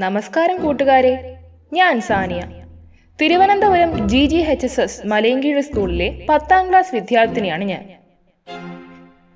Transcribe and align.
നമസ്കാരം 0.00 0.62
കൂട്ടുകാരെ. 0.62 1.36
ഞാൻ 1.72 2.00
Sania. 2.00 2.42
Thiruvananthapuram 3.20 4.08
G 4.08 4.26
G 4.26 4.36
H 4.36 4.66
S 4.66 4.80
S 4.80 5.06
Malayinkeezh 5.06 5.60
സ്കൂളിലെ 5.60 6.26
പത്താം 6.28 6.68
ക്ലാസ് 6.68 6.94
വിദ്യാർത്ഥിനിയാണ് 6.94 7.64
ഞാൻ. 7.64 7.82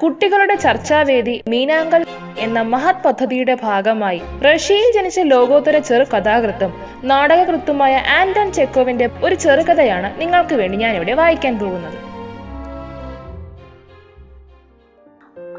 കുട്ടികളുടെ 0.03 0.55
ചർച്ചാവേദി 0.55 1.45
മീനാങ്കൽ 1.49 2.07
എന്ന 2.39 2.63
മഹത് 2.63 3.05
പദ്ധതിയുടെ 3.05 3.57
ഭാഗമായി 3.63 4.23
റഷ്യയിൽ 4.47 4.93
ജനിച്ച 4.95 5.21
ലോകോത്തര 5.21 5.79
ചെറു 5.79 6.05
കഥാകൃത്തും 6.17 6.75
നാടകകൃത്തുമായ 7.05 7.95
ആന്റൺ 7.97 8.53
ചെക്കോവിന്റെ 8.53 9.11
ഒരു 9.25 9.35
ചെറുകഥയാണ് 9.35 10.21
നിങ്ങൾക്ക് 10.21 10.55
വേണ്ടി 10.55 10.79
ഞാൻ 10.79 10.97
ഇവിടെ 10.97 11.15
വായിക്കാൻ 11.15 11.59
പോകുന്നത്. 11.59 11.99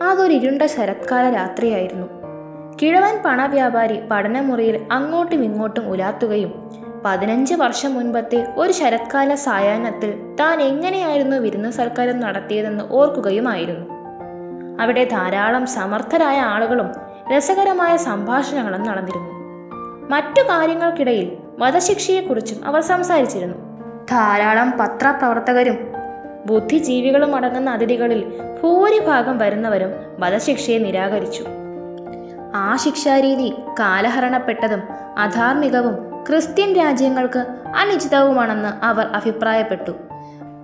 അതൊരു 0.04 0.34
ഇരുണ്ട 0.34 0.62
ശരത്കാല 0.62 1.36
രാത്രിയായിരുന്നു. 1.36 2.25
കിഴവൻ 2.82 3.24
പണവ്യാപാരി 3.26 4.00
പഠനമുറിയിൽ 4.12 4.86
അങ്ങോട്ടും 4.92 5.44
ഇങ്ങോട്ടും 5.44 5.90
ഉലാത്തുകയും 5.90 6.72
പതിനഞ്ച് 7.06 7.54
വർഷം 7.54 7.94
മുൻപത്തെ 7.94 8.54
ഒരു 8.58 8.74
ശരത്കാല 8.74 9.36
സായാഹ്നത്തിൽ 9.36 10.36
താൻ 10.40 10.62
എങ്ങനെയായിരുന്നു 10.62 11.38
വിരുന്ന് 11.38 11.70
സൽക്കാരം 11.70 12.20
നടത്തിയതെന്ന് 12.20 12.84
ഓർക്കുകയുമായിരുന്നു. 12.92 13.86
അവിടെ 14.82 15.04
ധാരാളം 15.04 15.66
സമർത്ഥരായ 15.66 16.40
ആളുകളും 16.40 16.92
രസകരമായ 17.38 17.98
സംഭാഷണങ്ങളും 17.98 18.84
നടന്നിരുന്നു. 18.84 19.30
മറ്റു 20.10 20.42
കാര്യങ്ങൾക്കിടയിൽ 20.42 21.38
വധശിക്ഷയെക്കുറിച്ചും 21.60 22.66
അവർ 22.66 22.82
സംസാരിച്ചിരുന്നു. 22.82 23.58
ധാരാളം 24.12 24.72
പത്രപ്രവർത്തകരും 24.72 25.78
ബുദ്ധിജീവികളും 26.46 27.36
അടങ്ങുന്ന 27.36 27.70
അതിഥികളിൽ 27.70 28.42
ഭൂരിഭാഗം 28.64 29.38
വരുന്നവരും 29.38 29.90
വധശിക്ഷയെ 30.20 30.78
നിരാകരിച്ചു. 30.78 31.46
ആ 32.56 32.76
ശിക്ഷാരീതി 32.76 33.54
കാലഹരണപ്പെട്ടതും 33.80 34.84
അധാർമികവും 35.18 36.26
ക്രിസ്ത്യൻ 36.30 36.74
രാജ്യങ്ങൾക്ക് 36.74 37.46
അനുചിതവുമാണെന്ന് 37.78 38.86
അവർ 38.86 39.06
അഭിപ്രായപ്പെട്ടു. 39.06 39.92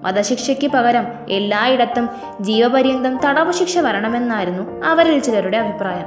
വധശിക്ഷയ്ക്ക് 0.01 0.71
പകരം 0.71 1.07
എല്ലായിടത്തും 1.29 2.09
ജീവപര്യന്തം 2.41 3.19
തടവ് 3.25 3.51
ശിക്ഷ 3.51 3.77
വരണമെന്നായിരുന്നു 3.77 4.85
അവരിൽ 4.85 5.19
ചിലരുടെ 5.19 5.57
അഭിപ്രായം. 5.57 6.05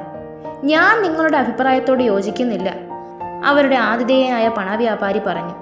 ഞാൻ 0.66 1.02
നിങ്ങളുടെ 1.02 1.36
അഭിപ്രായത്തോട് 1.36 2.02
യോജിക്കുന്നില്ല 2.02 2.74
അവരുടെ 3.44 3.76
ആതിഥേയനായ 3.76 4.48
പണവ്യാപാരി 4.48 5.18
പറഞ്ഞു. 5.18 5.54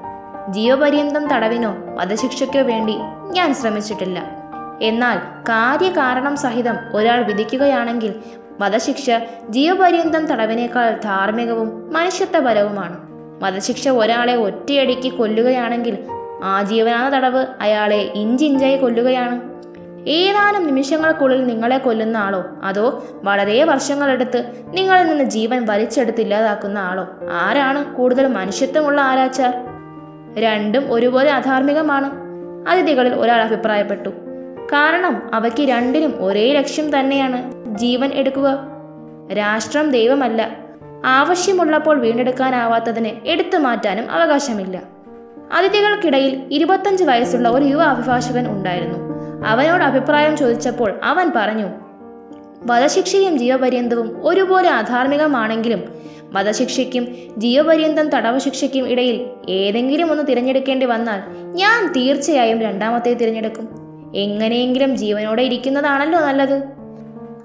ജീവപര്യന്തം 0.52 1.28
തടവിനോ 1.28 1.74
വധശിക്ഷയ്ക്കോ 1.94 2.60
വേണ്ടി 2.60 2.98
ഞാൻ 3.30 3.54
ശ്രമിച്ചിട്ടില്ല. 3.54 4.22
എന്നാൽ 4.82 5.18
കാര്യകാരണം 5.18 6.36
സഹിതം 6.36 6.76
ഒരാൾ 6.94 7.22
വിധിക്കുകയാണെങ്കിൽ 7.22 8.14
വധശിക്ഷ 8.60 9.10
ജീവപര്യന്തം 9.48 10.26
തടവിനേക്കാൾ 10.26 11.00
ധാർമ്മികവും 11.04 11.92
മനുഷ്യത്വപരവുമാണ്. 11.92 12.96
വധശിക്ഷ 13.42 13.88
ഒരാളെ 13.88 14.36
ഒറ്റയടിക്ക് 14.36 15.12
കൊല്ലുകയാണെങ്കിൽ 15.12 15.98
ആജീവനാന 16.44 17.08
തടവ് 17.08 17.46
അയാളെ 17.60 18.10
ഇഞ്ചിഞ്ചായി 18.14 18.76
കൊല്ലുകയാണ്. 18.76 19.52
ഏതാനും 20.08 20.66
നിമിഷങ്ങൾക്കുള്ളിൽ 20.66 21.46
നിങ്ങളെ 21.46 21.78
കൊല്ലുന്ന 21.78 22.16
ആളോ 22.16 22.44
അതോ 22.62 23.04
വളരെ 23.24 23.64
വർഷങ്ങളെടുത്ത് 23.64 24.52
നിങ്ങളിൽ 24.68 25.06
നിന്ന് 25.06 25.24
ജീവൻ 25.24 25.66
വലിച്ചെടുത്ത് 25.66 26.20
ഇല്ലാതാക്കുന്ന 26.20 26.78
ആളോ 26.78 27.08
ആരാണ് 27.32 27.94
കൂടുതൽ 27.94 28.26
മനുഷ്യത്വമുള്ള 28.26 29.00
ആരാച്ചാർ? 29.00 29.54
രണ്ടും 30.36 30.92
ഒരുപോലെ 30.92 31.30
അധാർമികമാണ്. 31.30 32.10
അതിഥികളിൽ 32.68 33.14
ഒരാൾ 33.14 33.40
അഭിപ്രായപ്പെട്ടു. 33.40 34.08
കാരണം 34.72 35.30
അവയ്ക്ക് 35.34 35.68
രണ്ടിനും 35.68 36.14
ഒരേ 36.24 36.52
ലക്ഷ്യം 36.52 37.00
തന്നെയാണ്. 37.00 37.61
ജീവൻ 37.76 38.10
എടുക്കുക. 38.14 38.58
രാഷ്ട്രം 39.32 39.90
ദൈവമല്ല. 39.90 40.56
ആവശ്യമുള്ളപ്പോൾ 41.04 41.98
വീണ്ടെടുക്കാനാവാത്തതിന് 41.98 43.28
എടുത്തു 43.28 43.56
മാറ്റാനും 43.56 44.10
അവകാശമില്ല. 44.10 44.82
അതിഥികൾക്കിടയിൽ 45.52 46.42
ഇരുപത്തഞ്ച് 46.50 47.04
വയസ്സുള്ള 47.04 47.48
ഒരു 47.48 47.64
യുവ 47.64 47.82
അഭിഭാഷകൻ 47.82 48.50
ഉണ്ടായിരുന്നു. 48.50 48.98
അവനോട് 49.46 49.82
അഭിപ്രായം 49.82 50.36
ചോദിച്ചപ്പോൾ 50.36 51.00
അവൻ 51.04 51.30
പറഞ്ഞു 51.36 51.66
വധശിക്ഷയും 52.66 53.38
ജീവപര്യന്തവും 53.38 54.20
ഒരുപോലെ 54.22 54.70
അധാർമികമാണെങ്കിലും 54.70 55.82
വധശിക്ഷയ്ക്കും 56.32 57.08
ജീവപര്യന്തം 57.36 58.10
തടവ് 58.10 58.38
ശിക്ഷയ്ക്കും 58.38 58.88
ഇടയിൽ 58.88 59.26
ഏതെങ്കിലും 59.48 60.12
ഒന്ന് 60.12 60.24
തിരഞ്ഞെടുക്കേണ്ടി 60.26 60.86
വന്നാൽ 60.86 61.20
ഞാൻ 61.52 61.92
തീർച്ചയായും 61.92 62.60
രണ്ടാമത്തെ 62.60 63.14
തിരഞ്ഞെടുക്കും. 63.14 63.68
എങ്ങനെയെങ്കിലും 64.16 64.96
ജീവനോടെ 64.96 65.42
ഇരിക്കുന്നതാണല്ലോ 65.42 66.20
നല്ലത്. 66.20 66.81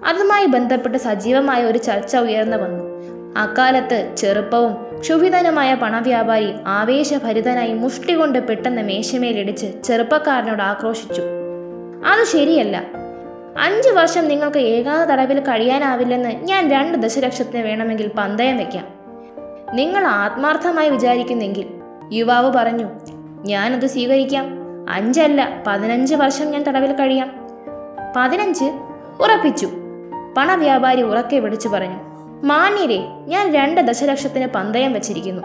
അതുമായി 0.06 0.46
ബന്ധപ്പെട്ട് 0.46 0.98
സജീവമായ 0.98 1.64
ഒരു 1.64 1.78
ചർച്ച 1.78 2.18
ഉയർന്നു 2.18 2.58
വന്നു. 2.58 2.98
അക്കാലത്ത് 3.38 4.16
ചെറുപ്പവും 4.18 5.00
ക്ഷുഭിതനുമായ 5.00 5.76
പണവ്യാപാരി 5.76 6.54
ആവേശഭരിതനായി 6.68 7.74
മുഷ്ടി 7.74 8.14
കൊണ്ട് 8.14 8.40
പെട്ടെന്ന് 8.40 8.82
മേശമേലിടിച്ച് 8.82 9.84
ചെറുപ്പക്കാരനോട് 9.84 10.62
ആക്രോശിച്ചു. 10.62 11.22
അത് 12.06 12.26
ശരിയല്ല. 12.26 12.84
അഞ്ചു 13.60 13.90
വർഷം 13.90 14.28
നിങ്ങൾക്ക് 14.28 14.58
ഏകാന്ത 14.58 15.12
തടവിൽ 15.12 15.40
കഴിയാനാവില്ലെന്ന് 15.40 16.30
ഞാൻ 16.30 16.72
രണ്ട് 16.72 16.98
ദശലക്ഷത്തിന് 16.98 17.62
വേണമെങ്കിൽ 17.64 18.12
പന്തയം 18.18 18.58
വെക്കാം. 18.58 18.88
നിങ്ങൾ 19.76 20.08
ആത്മാർത്ഥമായി 20.08 20.90
വിചാരിക്കുന്നെങ്കിൽ 20.90 21.66
യുവാവ് 22.14 22.54
പറഞ്ഞു 22.54 22.90
ഞാനത് 23.46 23.88
സ്വീകരിക്കാം. 23.88 24.46
അഞ്ചല്ല 24.90 25.64
പതിനഞ്ച് 25.68 26.16
വർഷം 26.16 26.52
ഞാൻ 26.52 26.64
തടവിൽ 26.64 26.94
കഴിയാം. 26.94 27.48
പതിനഞ്ച് 28.16 28.66
ഉറപ്പിച്ചു. 29.20 29.70
പണവ്യാപാരി 30.38 31.02
ഉറക്കെ 31.02 31.38
വിളിച്ചു 31.38 31.70
പറഞ്ഞു 31.70 32.00
മാന്യരെ 32.44 33.08
ഞാൻ 33.28 33.54
രണ്ട് 33.54 33.82
ദശലക്ഷത്തിന് 33.82 34.48
പന്തയം 34.48 34.94
വെച്ചിരിക്കുന്നു. 34.94 35.44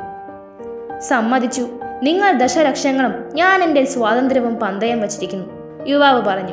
സമ്മതിച്ചു 1.00 1.69
നിങ്ങൾ 2.03 2.32
ദശലക്ഷങ്ങളും 2.32 3.30
ഞാൻ 3.34 3.62
എന്റെ 3.62 3.84
സ്വാതന്ത്ര്യവും 3.84 4.54
പന്തയം 4.54 5.00
വച്ചിരിക്കുന്നു. 5.00 5.47
യുവാവ് 5.86 6.22
പറഞ്ഞു 6.22 6.53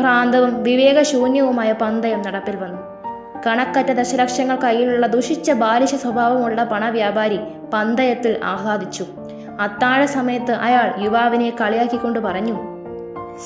ഭ്രാന്തവും 0.00 0.62
വിവേകശൂന്യവുമായ 0.62 1.72
പന്തയം 1.72 2.22
നടപ്പിൽ 2.22 2.56
വന്നു. 2.56 2.78
കണക്കറ്റ 3.46 3.86
ദശലക്ഷങ്ങൾ 3.86 4.56
കയ്യിലുള്ള 4.56 5.06
ദുഷിച്ച 5.06 5.50
ബാലിശ 5.50 5.94
സ്വഭാവമുള്ള 5.94 6.64
പണവ്യാപാരി 6.64 7.40
പന്തയത്തിൽ 7.74 8.40
ആഹ്ലാദിച്ചു. 8.44 9.04
അത്താഴ 9.60 10.04
സമയത്ത് 10.04 10.52
അയാൾ 10.52 10.94
യുവാവിനെ 10.98 11.50
കളിയാക്കിക്കൊണ്ട് 11.60 12.20
പറഞ്ഞു 12.20 12.69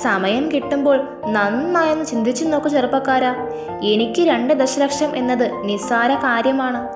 സമയം 0.02 0.52
കിട്ടുമ്പോൾ 0.52 0.96
നന്നായെന്ന് 1.26 2.04
ചിന്തിച്ചു 2.04 2.44
നോക്കൂ 2.44 2.68
ചെറുപ്പക്കാരാ. 2.68 3.34
എനിക്ക് 3.82 4.22
രണ്ട് 4.22 4.54
ദശലക്ഷം 4.54 5.16
എന്നത് 5.16 5.50
നിസ്സാര 5.64 6.14
കാര്യമാണ്. 6.14 6.88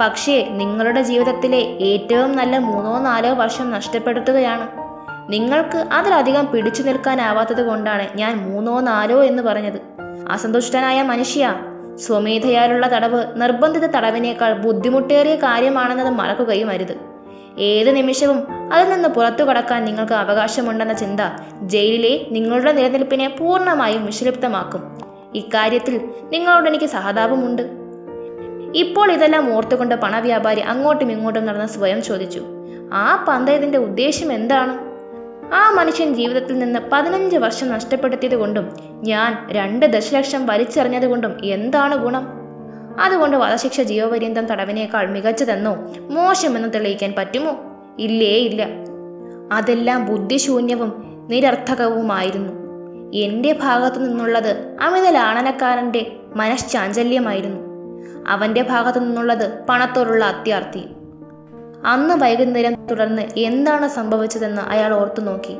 പക്ഷേ 0.00 0.48
നിങ്ങളുടെ 0.50 1.02
ജീവിതത്തിലെ 1.02 1.58
ഏറ്റവും 1.58 2.36
നല്ല 2.36 2.58
മൂന്നോ 2.58 2.98
നാലോ 2.98 3.34
വർഷം 3.34 3.70
നഷ്ടപ്പെടുത്തുകയാണ്. 3.70 4.68
നിങ്ങൾക്ക് 5.32 5.86
അതിലധികം 5.92 6.48
പിടിച്ചു 6.52 6.82
നിൽക്കാനാവാത്തത് 6.82 7.66
കൊണ്ടാണ് 7.66 8.08
ഞാൻ 8.14 8.50
മൂന്നോ 8.50 8.80
നാലോ 8.80 9.24
എന്ന് 9.24 9.42
പറഞ്ഞത്. 9.42 9.80
അസന്തുഷ്ടനായ 10.30 11.02
മനുഷ്യ 11.02 11.54
സ്വമേധയാലുള്ള 11.96 12.86
തടവ് 12.86 13.24
നിർബന്ധിത 13.36 13.86
തടവിനേക്കാൾ 13.86 14.52
ബുദ്ധിമുട്ടേറിയ 14.52 15.34
കാര്യമാണെന്നത് 15.34 16.10
മറക്കുകയും 16.10 16.70
അരുത്. 16.70 17.15
ഏത് 17.58 17.96
നിമിഷവും 17.96 18.46
അതിൽ 18.72 18.92
നിന്ന് 18.92 19.08
പുറത്തു 19.08 19.44
കടക്കാൻ 19.44 19.84
നിങ്ങൾക്ക് 19.84 20.12
അവകാശമുണ്ടെന്ന 20.12 20.92
ചിന്ത 20.92 21.20
ജയിലിലെ 21.62 22.26
നിങ്ങളുടെ 22.30 22.72
നിലനിൽപ്പിനെ 22.72 23.28
പൂർണമായും 23.28 24.06
വിഷലിപ്തമാക്കും 24.06 24.82
ഇക്കാര്യത്തിൽ 25.34 26.00
നിങ്ങളോട് 26.32 26.68
എനിക്ക് 26.68 26.84
സഹതാപമുണ്ട്. 26.84 27.62
ഇപ്പോൾ 28.74 29.12
ഇതെല്ലാം 29.12 29.56
ഓർത്തുകൊണ്ട് 29.56 29.94
പണവ്യാപാരി 29.94 30.60
അങ്ങോട്ടും 30.60 31.12
ഇങ്ങോട്ടും 31.12 31.46
നടന്ന് 31.46 31.66
സ്വയം 31.66 32.02
ചോദിച്ചു 32.02 32.42
ആ 32.92 33.24
പന്തയത്തിന്റെ 33.28 33.78
ഉദ്ദേശം 33.78 34.32
എന്താണ്? 34.32 34.86
ആ 35.54 35.70
മനുഷ്യൻ 35.70 36.14
ജീവിതത്തിൽ 36.14 36.58
നിന്ന് 36.58 36.78
പതിനഞ്ച് 36.92 37.36
വർഷം 37.36 37.68
നഷ്ടപ്പെടുത്തിയത് 37.68 38.36
കൊണ്ടും 38.36 38.76
ഞാൻ 39.02 39.46
രണ്ട് 39.50 39.86
ദശലക്ഷം 39.86 40.46
വലിച്ചെറിഞ്ഞത് 40.46 41.06
കൊണ്ടും 41.06 41.44
എന്താണ് 41.44 41.96
ഗുണം? 41.96 42.35
അതുകൊണ്ട് 43.00 43.36
വധശിക്ഷ 43.36 43.80
ജീവപര്യന്തം 43.80 44.46
തടവിനേക്കാൾ 44.46 45.10
മികച്ചതെന്നോ 45.10 45.76
മോശമെന്നോ 46.10 46.68
തെളിയിക്കാൻ 46.68 47.14
പറ്റുമോ? 47.18 47.56
ഇല്ലേ 47.98 48.36
ഇല്ല. 48.36 48.66
അതെല്ലാം 49.52 50.06
ബുദ്ധിശൂന്യവും 50.06 51.16
നിരർത്ഥകവുമായിരുന്നു. 51.30 52.66
എന്റെ 53.14 53.52
ഭാഗത്തു 53.52 53.96
നിന്നുള്ളത് 53.96 54.76
അമിത 54.80 55.02
ലാണനക്കാരന്റെ 55.02 56.16
മനഃശാഞ്ചല്യമായിരുന്നു. 56.36 57.66
അവന്റെ 58.28 58.62
ഭാഗത്തു 58.62 58.98
നിന്നുള്ളത് 58.98 59.66
പണത്തോടുള്ള 59.68 60.24
അത്യാർത്ഥി. 60.24 60.84
അന്ന് 61.84 62.14
വൈകുന്നേരം 62.14 62.86
തുടർന്ന് 62.86 63.22
എന്താണ് 63.36 63.88
സംഭവിച്ചതെന്ന് 63.88 64.62
അയാൾ 64.62 64.94
ഓർത്തു 64.94 65.20
നോക്കി. 65.20 65.56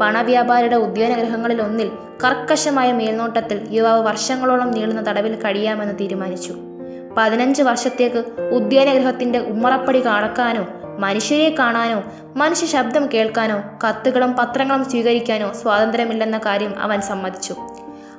പണവ്യാപാരിയുടെ 0.00 0.76
ഉദ്യാനഗ്രഹങ്ങളിൽ 0.76 1.62
ഒന്നിൽ 1.62 1.90
കർക്കശമായ 2.24 2.92
മേൽനോട്ടത്തിൽ 2.92 3.68
യുവാവ് 3.70 4.06
വർഷങ്ങളോളം 4.06 4.70
നീളുന്ന 4.70 5.08
തടവിൽ 5.08 5.34
കഴിയാമെന്ന് 5.34 5.94
തീരുമാനിച്ചു. 6.00 6.54
പതിനഞ്ച് 7.16 7.62
വർഷത്തേക്ക് 7.62 8.24
ഉദ്യാനഗ്രഹത്തിന്റെ 8.52 9.38
ഉമ്മറപ്പടി 9.38 10.06
കാണക്കാനോ 10.06 10.66
മനുഷ്യരെ 10.98 11.54
കാണാനോ 11.58 12.02
മനുഷ്യ 12.36 12.66
ശബ്ദം 12.66 13.08
കേൾക്കാനോ 13.14 13.62
കത്തുകളും 13.88 14.32
പത്രങ്ങളും 14.32 14.84
സ്വീകരിക്കാനോ 14.84 15.52
സ്വാതന്ത്ര്യമില്ലെന്ന 15.52 16.38
കാര്യം 16.38 16.74
അവൻ 16.78 17.00
സമ്മതിച്ചു. 17.00 17.54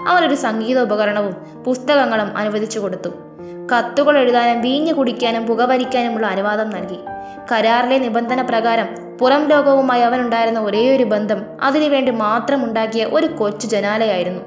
അവൻ 0.08 0.26
ഒരു 0.26 0.36
സംഗീത 0.36 0.80
ഉപകരണവും 0.80 1.64
പുസ്തകങ്ങളും 1.64 2.38
അനുവദിച്ചു 2.38 2.80
കൊടുത്തു. 2.80 3.10
കത്തുകൾ 3.76 4.18
എഴുതാനും 4.18 4.62
വീഞ്ഞു 4.62 4.94
കുടിക്കാനും 4.94 5.48
പുകവലിക്കാനുമുള്ള 5.48 6.28
അനുവാദം 6.28 6.70
നൽകി. 6.70 7.00
കരാറിലെ 7.52 7.98
നിബന്ധന 7.98 8.42
പ്രകാരം 8.42 9.18
പുറം 9.18 9.48
ലോകവുമായി 9.48 10.02
അവനുണ്ടായിരുന്ന 10.02 10.60
ഒരേയൊരു 10.60 11.04
ബന്ധം 11.04 11.46
അതിനുവേണ്ടി 11.62 12.12
മാത്രം 12.12 12.64
ഉണ്ടാക്കിയ 12.64 13.06
ഒരു 13.06 13.28
കൊച്ചു 13.28 13.68
ജനാലയായിരുന്നു. 13.68 14.42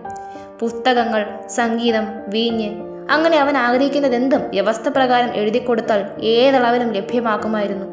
പുസ്തകങ്ങൾ 0.61 1.27
സംഗീതം 1.47 2.07
വീഞ്ഞ് 2.29 2.86
അങ്ങനെ 3.11 3.41
അവൻ 3.41 3.57
ആഗ്രഹിക്കുന്നതെന്തും 3.57 4.41
വ്യവസ്ഥ 4.41 4.89
പ്രകാരം 4.89 5.35
എഴുതി 5.35 5.59
കൊടുത്താൽ 5.59 6.07
ഏതളവിലും 6.21 6.93
ലഭ്യമാക്കുമായിരുന്നു. 6.93 7.87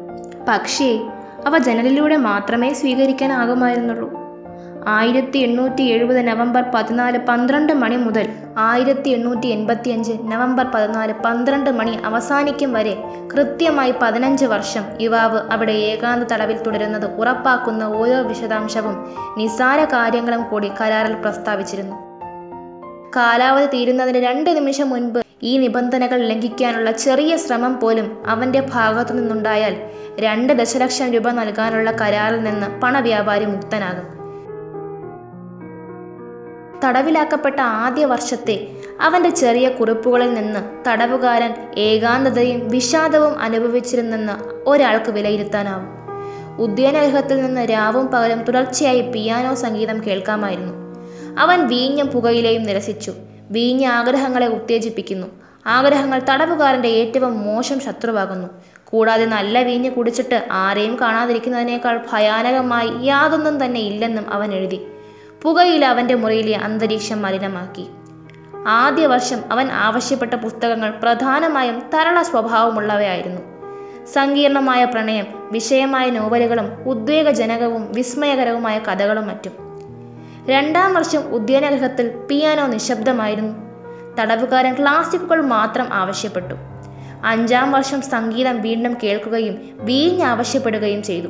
പക്ഷേ 0.48 1.00
അവ 1.46 1.58
ജനലിലൂടെ 1.58 2.16
മാത്രമേ 2.16 2.72
സ്വീകരിക്കാനാകുമായിരുന്നുള്ളൂ. 2.72 4.24
ആയിരത്തി 4.88 5.38
എണ്ണൂറ്റി 5.38 5.82
എഴുപത് 5.82 6.28
നവംബർ 6.28 6.64
പതിനാല് 6.74 7.18
പന്ത്രണ്ട് 7.18 7.72
മണി 7.72 7.96
മുതൽ 7.96 8.28
ആയിരത്തി 8.58 9.08
എണ്ണൂറ്റി 9.10 9.46
എൺപത്തി 9.46 9.90
അഞ്ച് 9.90 10.12
നവംബർ 10.22 10.66
പതിനാല് 10.74 11.12
പന്ത്രണ്ട് 11.12 11.70
മണി 11.70 11.98
അവസാനിക്കും 12.04 12.72
വരെ 12.72 12.96
കൃത്യമായി 13.34 13.94
പതിനഞ്ച് 14.02 14.44
വർഷം 14.44 14.82
യുവാവ് 15.00 15.40
അവിടെ 15.52 15.72
ഏകാന്ത 15.72 16.24
തടവിൽ 16.24 16.62
തുടരുന്നത് 16.62 17.20
ഉറപ്പാക്കുന്ന 17.20 17.84
ഓരോ 17.84 18.22
വിശദാംശവും 18.22 19.14
നിസ്സാര 19.38 19.84
കാര്യങ്ങളും 19.84 20.42
കൂടി 20.42 20.70
കരാറിൽ 20.80 21.14
പ്രസ്താവിച്ചിരുന്നു. 21.14 22.03
കാലാവധി 23.16 23.66
തീരുന്നതിന് 23.66 24.18
രണ്ട് 24.18 24.56
നിമിഷം 24.56 24.90
മുൻപ് 24.90 25.22
ഈ 25.42 25.58
നിബന്ധനകൾ 25.58 26.20
ലംഘിക്കാനുള്ള 26.20 26.90
ചെറിയ 26.90 27.36
ശ്രമം 27.36 27.80
പോലും 27.80 28.22
അവന്റെ 28.26 28.60
ഭാഗത്തു 28.60 29.12
നിന്നുണ്ടായാൽ 29.12 29.76
രണ്ട് 30.18 30.52
ദശലക്ഷം 30.52 31.12
രൂപ 31.12 31.30
നൽകാനുള്ള 31.30 31.90
കരാറിൽ 31.90 32.42
നിന്ന് 32.42 32.80
പണവ്യാപാരി 32.80 33.44
മുക്തനാകും. 33.44 34.14
തടവിലാക്കപ്പെട്ട 36.84 37.60
ആദ്യ 37.60 38.04
വർഷത്തെ 38.04 38.68
അവന്റെ 39.00 39.30
ചെറിയ 39.30 39.68
കുറിപ്പുകളിൽ 39.68 40.34
നിന്ന് 40.34 40.60
തടവുകാരൻ 40.88 41.52
ഏകാന്തതയും 41.78 42.68
വിഷാദവും 42.68 43.38
അനുഭവിച്ചിരുന്നെന്ന് 43.38 44.32
ഒരാൾക്ക് 44.68 45.10
വിലയിരുത്താനാവും. 45.10 45.88
ഉദ്യാനഗൃഹത്തിൽ 46.58 47.42
നിന്ന് 47.42 47.60
രാവും 47.60 48.06
പകലും 48.06 48.42
തുടർച്ചയായി 48.42 49.00
പിയാനോ 49.00 49.54
സംഗീതം 49.54 50.00
കേൾക്കാമായിരുന്നു. 50.06 50.83
അവൻ 51.38 51.66
വീഞ്ഞും 51.66 52.06
പുകയിലെയും 52.06 52.62
നിരസിച്ചു. 52.62 53.12
വീഞ്ഞ് 53.50 53.86
ആഗ്രഹങ്ങളെ 53.86 54.46
ഉത്തേജിപ്പിക്കുന്നു. 54.46 55.26
ആഗ്രഹങ്ങൾ 55.66 56.22
തടവുകാരന്റെ 56.30 56.88
ഏറ്റവും 56.88 57.44
മോശം 57.44 57.80
ശത്രുവാകുന്നു. 57.80 58.48
കൂടാതെ 58.84 59.24
നല്ല 59.24 59.62
വീഞ്ഞ് 59.62 59.90
കുടിച്ചിട്ട് 59.90 60.46
ആരെയും 60.50 61.00
കാണാതിരിക്കുന്നതിനേക്കാൾ 61.00 62.04
ഭയാനകമായി 62.12 62.90
യാതൊന്നും 63.02 63.64
തന്നെ 63.64 63.80
ഇല്ലെന്നും 63.80 64.32
അവൻ 64.32 64.54
എഴുതി. 64.54 64.86
പുകയില 65.42 65.84
അവന്റെ 65.84 66.14
മുറിയിലെ 66.14 66.56
അന്തരീക്ഷം 66.56 67.22
മലിനമാക്കി. 67.22 67.86
ആദ്യ 68.68 69.06
വർഷം 69.06 69.52
അവൻ 69.52 69.72
ആവശ്യപ്പെട്ട 69.72 70.34
പുസ്തകങ്ങൾ 70.34 70.90
പ്രധാനമായും 70.90 71.82
തരള 71.94 72.22
സ്വഭാവമുള്ളവയായിരുന്നു. 72.22 73.40
സങ്കീർണമായ 74.06 74.84
പ്രണയം 74.84 75.26
വിഷയമായ 75.52 76.10
നോവലുകളും 76.10 76.84
ഉദ്വേഗജനകവും 76.86 77.92
വിസ്മയകരവുമായ 77.92 78.78
കഥകളും 78.78 79.26
മറ്റും. 79.26 79.73
രണ്ടാം 80.48 80.94
വർഷം 80.94 81.20
ഉദ്യാനഗൃഹത്തിൽ 81.20 82.08
പിയാനോ 82.08 82.66
നിശബ്ദമായിരുന്നു. 82.66 83.52
തടവുകാരൻ 84.20 84.74
ക്ലാസിക്കുകൾ 84.74 85.42
മാത്രം 85.42 85.86
ആവശ്യപ്പെട്ടു. 85.92 86.54
അഞ്ചാം 87.24 87.72
വർഷം 87.72 88.02
സംഗീതം 88.02 88.62
വീണ്ടും 88.62 88.96
കേൾക്കുകയും 89.02 89.58
വീഞ്ഞ് 89.72 90.22
ആവശ്യപ്പെടുകയും 90.22 91.02
ചെയ്തു. 91.02 91.28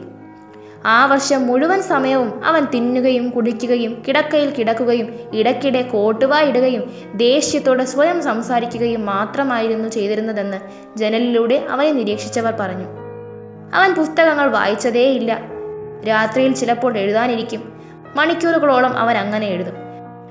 ആ 0.86 1.06
വർഷം 1.06 1.46
മുഴുവൻ 1.46 1.82
സമയവും 1.82 2.44
അവൻ 2.44 2.64
തിന്നുകയും 2.64 3.30
കുടിക്കുകയും 3.30 4.02
കിടക്കയിൽ 4.08 4.50
കിടക്കുകയും 4.50 5.14
ഇടയ്ക്കിടെ 5.34 5.82
കോട്ടുവായിടുകയും 5.82 6.92
ദേഷ്യത്തോടെ 7.14 7.84
സ്വയം 7.84 8.22
സംസാരിക്കുകയും 8.22 9.06
മാത്രമായിരുന്നു 9.06 9.88
ചെയ്തിരുന്നതെന്ന് 9.88 10.56
ജനലിലൂടെ 10.98 11.66
അവനെ 11.70 11.92
നിരീക്ഷിച്ചവർ 11.92 12.54
പറഞ്ഞു. 12.60 12.86
അവൻ 13.74 13.94
പുസ്തകങ്ങൾ 13.94 14.48
വായിച്ചതേയില്ല. 14.48 15.40
രാത്രിയിൽ 16.08 16.52
ചിലപ്പോൾ 16.52 16.98
എഴുതാനിരിക്കും. 16.98 17.73
മണിക്കൂറുകളോളം 18.16 18.98
അവൻ 18.98 19.18
അങ്ങനെ 19.18 19.46
എഴുതും. 19.46 19.74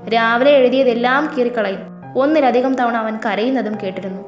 രാവിലെ 0.09 0.51
എഴുതിയതെല്ലാം 0.51 1.33
കീറിക്കളയും. 1.37 1.79
ഒന്നിലധികം 2.17 2.75
തവണ 2.75 2.97
അവൻ 2.97 3.17
കരയുന്നതും 3.25 3.77
കേട്ടിരുന്നു. 3.83 4.21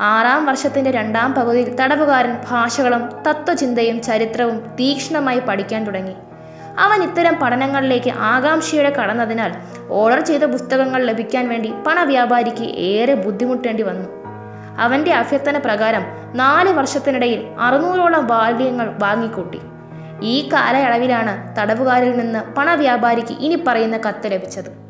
ആറാം 0.00 0.46
വർഷത്തിന്റെ 0.46 0.90
രണ്ടാം 0.90 1.34
പകുതിയിൽ 1.34 1.76
തടവുകാരൻ 1.76 2.38
ഭാഷകളും 2.50 3.10
തത്വചിന്തയും 3.28 4.02
ചരിത്രവും 4.02 4.58
തീക്ഷ്ണമായി 4.58 5.40
പഠിക്കാൻ 5.40 5.84
തുടങ്ങി. 5.84 6.14
അവൻ 6.78 7.02
ഇത്തരം 7.02 7.34
പഠനങ്ങളിലേക്ക് 7.42 8.10
ആകാംക്ഷയോടെ 8.10 8.90
കടന്നതിനാൽ 8.90 9.52
ഓർഡർ 9.88 10.20
ചെയ്ത 10.20 10.44
പുസ്തകങ്ങൾ 10.44 11.04
ലഭിക്കാൻ 11.04 11.48
വേണ്ടി 11.48 11.72
പണവ്യാപാരിക്ക് 11.86 12.62
ഏറെ 12.62 13.14
ബുദ്ധിമുട്ടേണ്ടി 13.14 13.82
വന്നു. 13.82 14.08
അവന്റെ 14.78 15.12
അഭ്യർത്ഥന 15.12 15.58
പ്രകാരം 15.58 16.02
നാല് 16.34 16.70
വർഷത്തിനിടയിൽ 16.70 17.46
അറുന്നൂറോളം 17.60 18.26
ബാല്യങ്ങൾ 18.26 18.94
വാങ്ങിക്കൂട്ടി. 18.98 19.60
ഈ 20.22 20.48
കാലയളവിലാണ് 20.52 21.56
തടവുകാരിൽ 21.56 22.18
നിന്ന് 22.18 22.54
പണവ്യാപാരിക്ക് 22.54 23.32
ഇനി 23.32 23.62
പറയുന്ന 23.66 23.96
കത്ത് 23.96 24.32
ലഭിച്ചത്. 24.32 24.84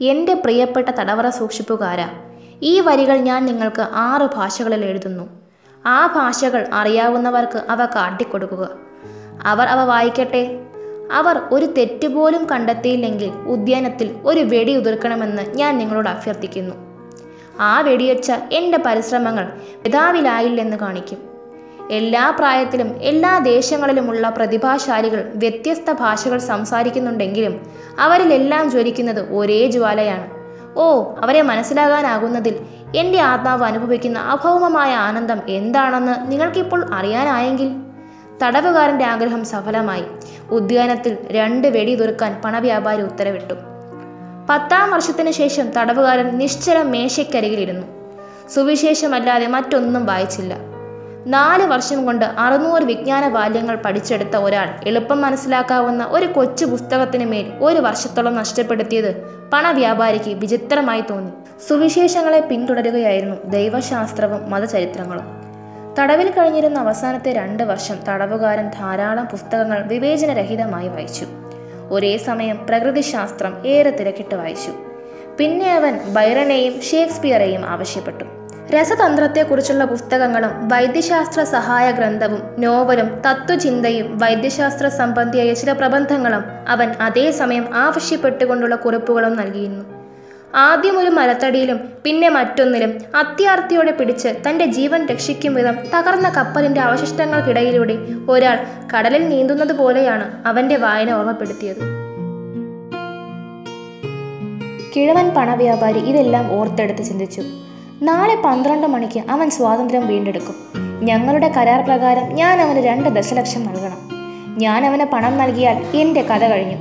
എന്റെ 0.00 0.34
പ്രിയപ്പെട്ട 0.34 0.88
തടവറ 0.88 1.28
സൂക്ഷിപ്പുകാര 1.28 1.98
ഈ 2.62 2.80
വരികൾ 2.80 3.16
ഞാൻ 3.16 3.46
നിങ്ങൾക്ക് 3.46 3.86
ആറ് 3.92 4.28
ഭാഷകളിൽ 4.36 4.84
എഴുതുന്നു. 4.84 5.28
ആ 5.86 6.06
ഭാഷകൾ 6.06 6.66
അറിയാവുന്നവർക്ക് 6.72 7.62
അവ 7.70 7.84
കാട്ടിക്കൊടുക്കുക. 7.84 8.68
അവർ 9.44 9.66
അവ 9.66 9.80
വായിക്കട്ടെ. 9.80 10.58
അവർ 11.12 11.40
ഒരു 11.52 11.66
തെറ്റുപോലും 11.66 12.46
കണ്ടെത്തിയില്ലെങ്കിൽ 12.46 13.30
ഉദ്യാനത്തിൽ 13.30 14.16
ഒരു 14.24 14.40
വെടി 14.40 14.76
ഉതിർക്കണമെന്ന് 14.76 15.42
ഞാൻ 15.42 15.78
നിങ്ങളോട് 15.78 16.08
അഭ്യർത്ഥിക്കുന്നു. 16.08 16.74
ആ 17.60 17.80
വെടിയച്ച 17.80 18.32
എന്റെ 18.52 18.78
പരിശ്രമങ്ങൾ 18.78 19.52
പിതാവിലായില്ലെന്ന് 19.84 20.76
കാണിക്കും. 20.76 21.35
എല്ലാ 21.90 22.30
പ്രായത്തിലും 22.30 22.96
എല്ലാ 23.02 23.38
ദേശങ്ങളിലുമുള്ള 23.38 24.28
പ്രതിഭാശാലികൾ 24.28 25.32
വ്യത്യസ്ത 25.34 25.92
ഭാഷകൾ 25.92 26.38
സംസാരിക്കുന്നുണ്ടെങ്കിലും 26.38 27.66
അവരിലെല്ലാം 27.98 28.70
ജ്വലിക്കുന്നത് 28.70 29.36
ഒരേ 29.36 29.70
ജ്വാലയാണ്. 29.70 30.30
ഓ 30.76 31.14
അവരെ 31.18 31.42
മനസ്സിലാകാനാകുന്നതിൽ 31.42 32.60
എന്റെ 32.96 33.20
ആത്മാവ് 33.20 33.64
അനുഭവിക്കുന്ന 33.64 34.18
അഭൗമമായ 34.18 34.94
ആനന്ദം 34.94 35.40
എന്താണെന്ന് 35.48 36.32
നിങ്ങൾക്കിപ്പോൾ 36.32 36.94
അറിയാനായെങ്കിൽ? 36.94 37.70
തടവുകാരന്റെ 38.42 39.04
ആഗ്രഹം 39.04 39.44
സഫലമായി. 39.44 40.04
ഉദ്യാനത്തിൽ 40.50 41.16
രണ്ട് 41.30 41.68
വെടി 41.68 41.94
തുറക്കാൻ 41.94 42.42
പണവ്യാപാരി 42.44 43.02
ഉത്തരവിട്ടു. 43.02 43.54
പത്താം 44.50 44.90
വർഷത്തിന് 44.90 45.30
ശേഷം 45.30 45.70
തടവുകാരൻ 45.70 46.38
നിശ്ചല 46.38 46.82
മേശയ്ക്കരികിലിരുന്നു 46.82 47.86
സുവിശേഷമല്ലാതെ 48.48 49.46
മറ്റൊന്നും 49.46 50.06
വായിച്ചില്ല. 50.06 50.75
നാല് 51.26 51.64
വർഷം 51.64 52.06
കൊണ്ട് 52.06 52.24
അറുന്നൂറ് 52.24 52.82
വിജ്ഞാന 52.82 53.28
ബാല്യങ്ങൾ 53.28 53.76
പഠിച്ചെടുത്ത 53.76 54.36
ഒരാൾ 54.36 54.68
എളുപ്പം 54.86 55.20
മനസ്സിലാക്കാവുന്ന 55.20 56.06
ഒരു 56.10 56.26
കൊച്ചു 56.26 56.64
പുസ്തകത്തിന് 56.64 57.24
മേൽ 57.24 57.52
ഒരു 57.60 57.80
വർഷത്തോളം 57.80 58.34
നഷ്ടപ്പെടുത്തിയത് 58.36 59.22
പണവ്യാപാരിക്ക് 59.52 60.30
വിചിത്രമായി 60.30 61.00
തോന്നി. 61.00 61.30
സുവിശേഷങ്ങളെ 61.68 62.40
പിന്തുടരുകയായിരുന്നു 62.40 63.36
ദൈവശാസ്ത്രവും 63.44 64.50
മതചരിത്രങ്ങളും. 64.50 65.24
തടവിൽ 65.98 66.30
കഴിഞ്ഞിരുന്ന 66.30 66.78
അവസാനത്തെ 66.78 67.32
രണ്ട് 67.32 67.62
വർഷം 67.62 67.96
തടവുകാരൻ 68.08 68.68
ധാരാളം 68.68 69.26
പുസ്തകങ്ങൾ 69.26 69.86
വിവേചനരഹിതമായി 69.86 70.88
വായിച്ചു. 70.88 71.26
ഒരേ 71.90 72.16
സമയം 72.16 72.66
പ്രകൃതിശാസ്ത്രം 72.66 73.66
ഏറെ 73.66 73.90
തിരക്കിട്ട് 73.90 74.34
വായിച്ചു. 74.34 74.70
പിന്നെ 75.38 75.74
അവൻ 75.74 76.00
ബൈറനെയും 76.12 76.82
ഷേക്സ്പിയറെയും 76.82 77.64
ആവശ്യപ്പെട്ടു. 77.64 78.24
രസതന്ത്രത്തെക്കുറിച്ചുള്ള 78.70 79.84
പുസ്തകങ്ങളും 79.84 80.68
വൈദ്യശാസ്ത്ര 80.68 81.42
സഹായ 81.42 81.90
ഗ്രന്ഥവും 81.90 82.42
നോവലും 82.58 83.06
തത്വചിന്തയും 83.06 84.18
വൈദ്യശാസ്ത്ര 84.18 84.88
സംബന്ധിയായ 84.88 85.52
ചില 85.52 85.72
പ്രബന്ധങ്ങളും 85.72 86.42
അവൻ 86.68 86.88
അതേസമയം 87.00 87.74
ആവശ്യപ്പെട്ടുകൊണ്ടുള്ള 87.74 88.74
കുറിപ്പുകളും 88.74 89.36
നൽകിയിരുന്നു. 89.36 89.84
ആദ്യം 90.54 90.98
ഒരു 90.98 91.10
മരത്തടിയിലും 91.10 91.80
പിന്നെ 92.04 92.28
മറ്റൊന്നിലും 92.28 92.98
അത്യാർത്തിയോടെ 93.16 93.90
പിടിച്ച് 93.90 94.28
തന്റെ 94.48 94.66
ജീവൻ 94.66 95.06
രക്ഷിക്കും 95.06 95.54
വിധം 95.54 95.74
തകർന്ന 95.74 96.28
കപ്പലിന്റെ 96.28 96.80
അവശിഷ്ടങ്ങൾക്കിടയിലൂടെ 96.80 97.96
ഒരാൾ 98.28 98.58
കടലിൽ 98.96 99.28
നീന്തുന്നത് 99.28 99.72
പോലെയാണ് 99.72 100.46
അവന്റെ 100.46 100.76
വായന 100.76 101.12
ഓർമ്മപ്പെടുത്തിയത്. 101.12 102.06
കിഴവൻ 104.96 105.30
പണവ്യാപാരി 105.30 105.98
ഇതെല്ലാം 105.98 106.52
ഓർത്തെടുത്ത് 106.52 107.02
ചിന്തിച്ചു. 107.02 107.42
നാളെ 108.02 108.36
പന്ത്രണ്ട് 108.44 108.86
മണിക്ക് 108.86 109.20
അവൻ 109.30 109.50
സ്വാതന്ത്ര്യം 109.50 110.06
വീണ്ടെടുക്കും. 110.06 110.54
ഞങ്ങളുടെ 111.02 111.48
കരാർ 111.48 111.84
പ്രകാരം 111.84 112.34
ഞാൻ 112.34 112.60
അവന് 112.60 112.78
രണ്ട് 112.78 113.08
ദശലക്ഷം 113.08 113.64
നൽകണം. 113.64 113.98
ഞാൻ 114.58 114.86
അവന് 114.86 115.04
പണം 115.04 115.38
നൽകിയാൽ 115.38 115.96
എന്റെ 115.96 116.22
കഥ 116.22 116.44
കഴിഞ്ഞു. 116.44 116.76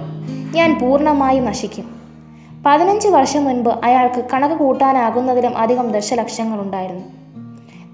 ഞാൻ 0.56 0.80
പൂർണമായും 0.82 1.46
നശിക്കും. 1.46 1.96
പതിനഞ്ച് 2.66 3.08
വർഷം 3.08 3.44
മുൻപ് 3.44 3.70
അയാൾക്ക് 3.70 4.26
കണക്ക് 4.34 4.56
കൂട്ടാനാകുന്നതിലും 4.56 5.58
അധികം 5.58 5.92
ദശലക്ഷങ്ങളുണ്ടായിരുന്നു. 5.92 7.04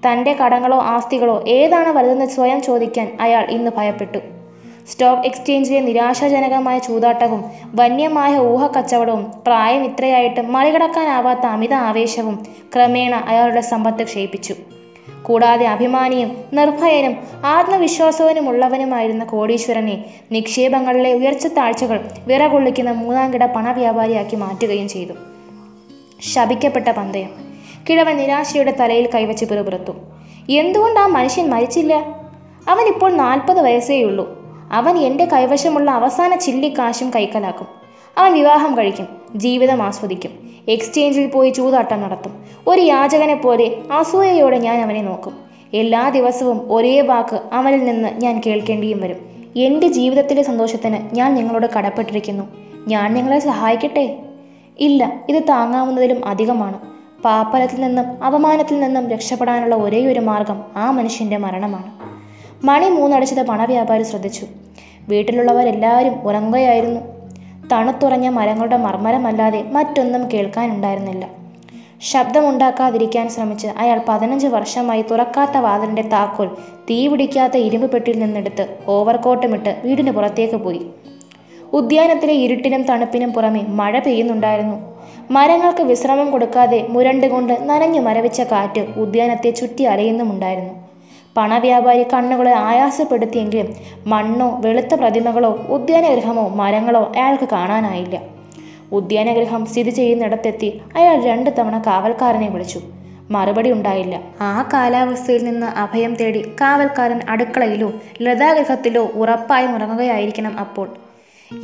തന്റെ 0.08 0.32
കടങ്ങളോ 0.32 0.78
ആസ്തികളോ 0.78 1.44
ഏതാണ് 1.48 1.88
വലുതെന്ന് 1.88 2.26
സ്വയം 2.26 2.62
ചോദിക്കാൻ 2.62 3.16
അയാൾ 3.20 3.44
ഇന്ന് 3.44 3.70
ഭയപ്പെട്ടു. 3.76 4.18
സ്റ്റോക്ക് 4.88 5.22
എക്സ്ചേഞ്ചിലെ 5.22 5.80
നിരാശാജനകമായ 5.80 6.78
ചൂതാട്ടവും 6.78 7.44
വന്യമായ 7.74 8.38
ഊഹക്കച്ചവടവും 8.38 9.32
പ്രായം 9.46 9.84
ഇത്രയായിട്ടും 9.84 10.52
മറികടക്കാനാവാത്ത 10.52 11.40
അമിത 11.40 11.74
ആവേശവും 11.74 12.46
ക്രമേണ 12.74 13.14
അയാളുടെ 13.14 13.60
സമ്പത്ത് 13.60 14.04
ക്ഷയിപ്പിച്ചു. 14.04 14.54
കൂടാതെ 15.22 15.66
അഭിമാനിയും 15.66 16.44
നിർഭയനും 16.52 17.16
ആത്മവിശ്വാസവനുമുള്ളവനുമായിരുന്ന 17.44 19.24
കോടീശ്വരനെ 19.24 20.04
നിക്ഷേപങ്ങളിലെ 20.32 21.14
ഉയർച്ച 21.14 21.46
താഴ്ചകൾ 21.46 22.10
വിറകൊള്ളിക്കുന്ന 22.26 22.90
മൂന്നാംകിട 22.90 23.46
പണവ്യാപാരിയാക്കി 23.46 24.36
മാറ്റുകയും 24.36 24.88
ചെയ്തു. 24.88 25.12
ശപിക്കപ്പെട്ട 26.32 26.88
പന്തയം. 26.88 27.28
കിഴവൻ 27.90 28.16
നിരാശയുടെ 28.16 28.76
തലയിൽ 28.80 29.10
കൈവച്ച് 29.14 29.44
പിറുപിറുത്തു. 29.44 29.92
എന്തുകൊണ്ട് 30.50 31.00
ആ 31.00 31.06
മനുഷ്യൻ 31.06 31.50
മരിച്ചില്ല? 31.50 31.94
അവനിപ്പോൾ 32.68 33.12
നാൽപ്പത് 33.12 33.62
വയസ്സേയുള്ളൂ. 33.62 34.41
അവൻ 34.72 34.98
എന്റെ 34.98 35.24
കൈവശമുള്ള 35.24 35.90
അവസാന 35.90 36.36
ചില്ലിക്കാശും 36.36 37.10
കൈക്കലാക്കും. 37.10 37.66
അവൻ 38.18 38.32
വിവാഹം 38.32 38.78
കഴിക്കും 38.78 39.06
ജീവിതം 39.34 39.82
ആസ്വദിക്കും. 39.82 40.50
എക്സ്ചേഞ്ചിൽ 40.68 41.26
പോയി 41.26 41.50
ചൂതാട്ടം 41.50 42.00
നടത്തും. 42.00 42.44
ഒരു 42.68 42.80
യാചകനെ 42.80 43.34
പോലെ 43.34 43.76
അസൂയയോടെ 43.92 44.58
ഞാൻ 44.58 44.82
അവനെ 44.82 45.02
നോക്കും. 45.02 45.32
എല്ലാ 45.74 46.08
ദിവസവും 46.08 46.72
ഒരേ 46.72 47.00
വാക്ക് 47.00 47.40
അവനിൽ 47.52 47.84
നിന്ന് 47.84 48.08
ഞാൻ 48.08 48.42
കേൾക്കേണ്ടിയും 48.46 49.00
വരും. 49.00 49.16
എന്റെ 49.56 49.88
ജീവിതത്തിലെ 49.88 50.42
സന്തോഷത്തിന് 50.42 51.16
ഞാൻ 51.16 51.34
നിങ്ങളോട് 51.34 51.66
കടപ്പെട്ടിരിക്കുന്നു. 51.78 52.44
ഞാൻ 52.88 53.14
നിങ്ങളെ 53.14 53.38
സഹായിക്കട്ടെ? 53.38 54.18
ഇല്ല 54.80 55.20
ഇത് 55.28 55.42
താങ്ങാവുന്നതിലും 55.48 56.24
അധികമാണ്. 56.24 56.78
പാപ്പലത്തിൽ 57.24 57.80
നിന്നും 57.80 58.24
അപമാനത്തിൽ 58.24 58.80
നിന്നും 58.80 59.10
രക്ഷപ്പെടാനുള്ള 59.10 59.74
ഒരേയൊരു 59.74 60.20
മാർഗം 60.20 60.62
ആ 60.76 60.90
മനുഷ്യന്റെ 60.90 61.36
മരണമാണ്. 61.36 62.02
മണി 62.64 62.88
മൂന്നടച്ചത് 62.88 63.46
പണവ്യാപാരി 63.46 64.02
ശ്രദ്ധിച്ചു. 64.02 64.46
വീട്ടിലുള്ളവരെല്ലാവരും 65.08 66.14
ഉറങ്ങുകയായിരുന്നു. 66.22 67.00
തണുത്തുറഞ്ഞ 67.68 68.28
മരങ്ങളുടെ 68.28 68.76
മർമ്മരമല്ലാതെ 68.76 69.62
മറ്റൊന്നും 69.62 70.28
കേൾക്കാനുണ്ടായിരുന്നില്ല. 70.32 71.26
ശബ്ദമുണ്ടാക്കാതിരിക്കാൻ 72.00 73.28
ശ്രമിച്ച് 73.28 73.66
അയാൾ 73.66 74.00
പതിനഞ്ച് 74.08 74.46
വർഷമായി 74.46 75.04
തുറക്കാത്ത 75.10 75.56
വാതിലിന്റെ 75.56 76.02
താക്കോൽ 76.02 76.48
തീ 76.90 77.08
പിടിക്കാത്ത 77.08 77.56
ഇരുമ്പ് 77.56 77.90
പെട്ടിയിൽ 77.90 78.18
നിന്നെടുത്ത് 78.18 78.78
ഓവർകോട്ടുമിട്ട് 78.88 79.82
വീടിന് 79.84 80.10
പുറത്തേക്ക് 80.10 80.54
പോയി. 80.54 80.86
ഉദ്യാനത്തിലെ 81.72 82.32
ഇരുട്ടിനും 82.32 82.82
തണുപ്പിനും 82.82 83.32
പുറമെ 83.32 83.62
മഴ 83.68 83.98
പെയ്യുന്നുണ്ടായിരുന്നു. 83.98 84.76
മരങ്ങൾക്ക് 85.30 85.82
വിശ്രമം 85.82 86.30
കൊടുക്കാതെ 86.30 86.86
മുരണ്ടുകൊണ്ട് 86.88 87.58
നനഞ്ഞു 87.62 88.00
മരവിച്ച 88.00 88.40
കാറ്റ് 88.40 88.80
ഉദ്യാനത്തെ 88.80 89.50
ചുറ്റി 89.50 89.82
അലയുന്നുമുണ്ടായിരുന്നു. 89.84 90.81
പണവ്യാപാരി 91.36 92.02
കണ്ണുകളെ 92.02 92.52
ആയാസപ്പെടുത്തിയെങ്കിലും 92.52 93.74
മണ്ണോ 94.06 94.60
വെളുത്ത 94.64 94.94
പ്രതിമകളോ 94.94 95.66
ഉദ്യാനഗൃഹമോ 95.68 96.48
മരങ്ങളോ 96.48 97.12
അയാൾക്ക് 97.16 97.48
കാണാനായില്ല. 97.52 98.20
ഉദ്യാനഗൃഹം 98.92 99.66
സ്ഥിതി 99.66 99.90
ചെയ്യുന്നിടത്തെത്തി 99.90 100.80
അയാൾ 100.96 101.24
രണ്ട് 101.24 101.50
തവണ 101.58 101.82
കാവൽക്കാരനെ 101.86 102.48
വിളിച്ചു. 102.48 102.80
മറുപടി 103.30 103.72
ഉണ്ടായില്ല. 103.72 104.20
ആ 104.40 104.70
കാലാവസ്ഥയിൽ 104.72 105.44
നിന്ന് 105.44 105.66
അഭയം 105.66 106.14
തേടി 106.14 106.52
കാവൽക്കാരൻ 106.60 107.20
അടുക്കളയിലോ 107.28 107.92
ലതാഗൃഹത്തിലോ 108.22 109.04
ഉറപ്പായും 109.14 109.74
ഉറങ്ങുകയായിരിക്കണം 109.74 110.58
അപ്പോൾ. 110.58 110.88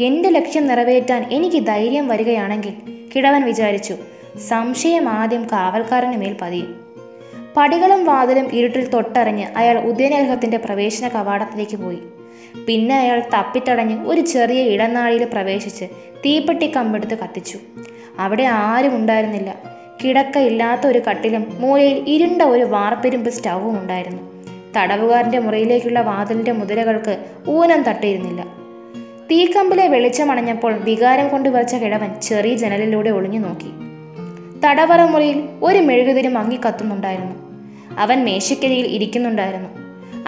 എന്റെ 0.01 0.29
ലക്ഷ്യം 0.29 0.67
നിറവേറ്റാൻ 0.67 1.27
എനിക്ക് 1.33 1.67
ധൈര്യം 1.67 2.09
വരികയാണെങ്കിൽ 2.09 2.75
കിഴവൻ 3.17 3.43
വിചാരിച്ചു. 3.43 3.95
സംശയം 4.49 5.09
ആദ്യം 5.09 5.45
കാവൽക്കാരന് 5.53 6.17
മേൽ 6.17 6.37
പതിയും 6.43 6.88
പടികളും 7.59 8.05
വാതിലും 8.05 8.53
ഇരുട്ടിൽ 8.53 8.89
തൊട്ടറിഞ്ഞ് 8.89 9.47
അയാൾ 9.57 9.79
ഉദ്യാനഗൃഹത്തിന്റെ 9.79 10.57
പ്രവേശന 10.57 11.09
കവാടത്തിലേക്ക് 11.09 11.77
പോയി. 11.77 11.99
പിന്നെ 12.69 12.99
അയാൾ 12.99 13.21
തപ്പിത്തടഞ്ഞ് 13.21 14.07
ഒരു 14.07 14.21
ചെറിയ 14.21 14.61
ഇടനാഴിയിൽ 14.63 15.25
പ്രവേശിച്ച് 15.25 15.85
തീപ്പെട്ടി 16.27 16.73
കമ്പെടുത്ത് 16.77 17.19
കത്തിച്ചു. 17.19 17.59
അവിടെ 18.19 18.43
ആരും 18.43 18.97
ഉണ്ടായിരുന്നില്ല. 18.97 19.55
കിടക്കയില്ലാത്ത 20.05 20.87
ഒരു 20.87 20.99
കട്ടിലും 20.99 21.47
മൂലയിൽ 21.61 22.05
ഇരുണ്ട 22.07 22.43
ഒരു 22.43 22.65
വാർപ്പെരുമ്പ് 22.65 23.31
സ്റ്റൗവും 23.31 23.79
ഉണ്ടായിരുന്നു. 23.79 24.23
തടവുകാരന്റെ 24.77 25.39
മുറിയിലേക്കുള്ള 25.39 26.01
വാതിലിന്റെ 26.01 26.53
മുതിരകൾക്ക് 26.53 27.25
ഊനം 27.49 27.83
തട്ടിയിരുന്നില്ല. 27.83 28.43
തീക്കമ്പിലെ 29.31 29.89
വെളിച്ചമണഞ്ഞപ്പോൾ 29.89 30.73
വികാരം 30.73 31.29
കൊണ്ട് 31.29 31.49
വരച്ച 31.49 31.75
കിഴവൻ 31.75 32.21
ചെറിയ 32.21 32.55
ജനലിലൂടെ 32.55 33.11
ഒളിഞ്ഞു 33.11 33.39
നോക്കി. 33.39 33.71
തടവറ 34.67 35.03
മുറിയിൽ 35.03 35.49
ഒരു 35.63 35.79
മെഴുകുതിരി 35.79 36.29
മങ്ങി 36.29 36.61
കത്തുന്നുണ്ടായിരുന്നു. 36.67 37.48
അവൻ 37.99 38.25
മേശക്കരിയിൽ 38.25 38.87
ഇരിക്കുന്നുണ്ടായിരുന്നു. 38.87 39.69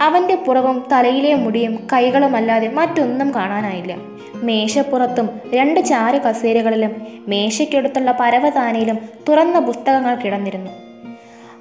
അവന്റെ 0.01 0.35
പുറവും 0.35 0.85
തലയിലെ 0.91 1.33
മുടിയും 1.33 1.87
കൈകളുമല്ലാതെ 1.93 2.67
മറ്റൊന്നും 2.67 3.35
കാണാനായില്ല. 3.35 3.95
മേശപ്പുറത്തും 4.35 5.29
രണ്ട് 5.53 5.79
ചാരു 5.79 6.17
കസേരകളിലും 6.17 6.95
മേശയ്ക്കടുത്തുള്ള 7.27 8.17
പരവതാനയിലും 8.19 8.99
തുറന്ന 9.29 9.59
പുസ്തകങ്ങൾ 9.59 10.15
കിടന്നിരുന്നു. 10.15 10.71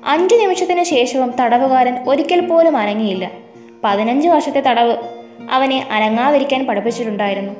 അഞ്ചു 0.06 0.34
നിമിഷത്തിന് 0.34 0.84
ശേഷവും 0.84 1.32
തടവുകാരൻ 1.40 2.08
ഒരിക്കൽ 2.08 2.46
പോലും 2.46 2.76
അനങ്ങിയില്ല. 2.76 3.30
പതിനഞ്ച് 3.84 4.28
വർഷത്തെ 4.28 4.60
തടവ് 4.60 4.96
അവനെ 5.50 5.88
അനങ്ങാതിരിക്കാൻ 5.90 6.66
പഠിപ്പിച്ചിട്ടുണ്ടായിരുന്നു. 6.66 7.52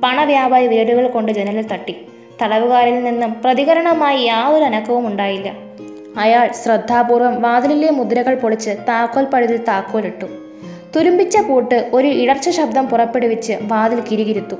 പണവ്യാപാരി 0.00 0.66
വിരലുകൾ 0.66 1.08
കൊണ്ട് 1.08 1.32
ജനലിൽ 1.32 1.66
തട്ടി. 1.66 1.96
തടവുകാരിൽ 2.42 3.04
നിന്നും 3.04 3.36
പ്രതികരണമായി 3.44 4.22
യാതൊരു 4.22 4.64
അനക്കവും 4.64 5.06
ഉണ്ടായില്ല 5.06 5.52
അയാൾ 6.16 6.52
ശ്രദ്ധാപൂർവം 6.52 7.42
വാതിലിലെ 7.42 7.90
മുദ്രകൾ 7.90 8.34
പൊളിച്ച് 8.34 8.70
താക്കോൽ 8.88 9.24
പഴുതിൽ 9.24 9.56
താക്കോലിട്ടു. 9.56 10.26
തുരുമ്പിച്ച 10.96 11.36
പൂട്ട് 11.36 11.90
ഒരു 11.92 12.08
ഇടർച്ച 12.08 12.50
ശബ്ദം 12.50 12.86
പുറപ്പെടുവിച്ച് 12.86 13.52
വാതിൽ 13.62 14.00
കിരികിരുത്തു. 14.00 14.54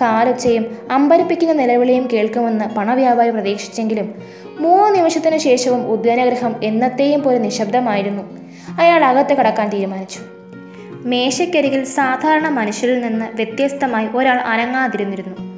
കാലൊച്ചയും 0.00 0.78
അമ്പരപ്പിക്കുന്ന 0.90 1.52
നിലവിളിയും 1.52 2.08
കേൾക്കുമെന്ന് 2.12 2.64
പണവ്യാപാരി 2.64 3.30
പ്രതീക്ഷിച്ചെങ്കിലും 3.30 4.14
മൂന്ന് 4.58 4.98
നിമിഷത്തിനു 4.98 5.38
ശേഷവും 5.38 5.86
ഉദ്യാനഗ്രഹം 5.86 6.54
എന്നത്തെയും 6.64 7.22
പോലെ 7.22 7.38
നിശബ്ദമായിരുന്നു. 7.38 8.22
അയാൾ 8.80 9.04
അകത്ത് 9.04 9.34
കടക്കാൻ 9.34 9.68
തീരുമാനിച്ചു. 9.68 10.20
മേശക്കരികിൽ 11.04 11.84
സാധാരണ 11.84 12.48
മനുഷ്യരിൽ 12.48 13.00
നിന്ന് 13.00 13.26
വ്യത്യസ്തമായി 13.34 14.08
ഒരാൾ 14.14 14.36
അനങ്ങാതിരുന്നിരുന്നു. 14.36 15.53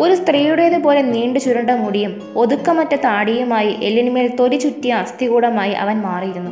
ഒരു 0.00 0.14
സ്ത്രീയുടേതുപോലെ 0.14 1.02
നീണ്ടു 1.02 1.38
ചുരുണ്ട 1.38 1.70
മുടിയും 1.70 2.32
ഒതുക്കമറ്റ 2.36 2.94
താടിയുമായി 2.94 3.76
എല്ലിനുമേൽ 3.82 4.36
തൊലി 4.36 4.56
ചുറ്റിയ 4.56 4.92
അസ്ഥികൂടമായി 4.92 5.72
അവൻ 5.72 6.00
മാറിയിരുന്നു. 6.00 6.50